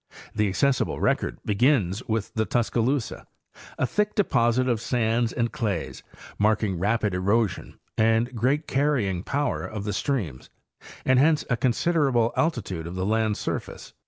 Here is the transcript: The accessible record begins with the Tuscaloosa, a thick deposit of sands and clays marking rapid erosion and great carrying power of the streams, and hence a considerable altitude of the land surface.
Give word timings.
The 0.33 0.47
accessible 0.47 0.99
record 0.99 1.37
begins 1.45 2.01
with 2.07 2.33
the 2.33 2.45
Tuscaloosa, 2.45 3.27
a 3.77 3.85
thick 3.85 4.15
deposit 4.15 4.67
of 4.67 4.81
sands 4.81 5.31
and 5.31 5.51
clays 5.51 6.01
marking 6.39 6.79
rapid 6.79 7.13
erosion 7.13 7.77
and 7.99 8.33
great 8.35 8.65
carrying 8.67 9.21
power 9.21 9.63
of 9.63 9.83
the 9.83 9.93
streams, 9.93 10.49
and 11.05 11.19
hence 11.19 11.45
a 11.51 11.55
considerable 11.55 12.33
altitude 12.35 12.87
of 12.87 12.95
the 12.95 13.05
land 13.05 13.37
surface. 13.37 13.93